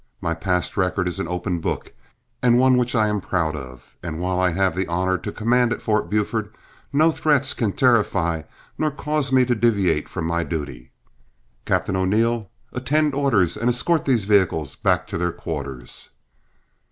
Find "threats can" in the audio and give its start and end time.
7.11-7.71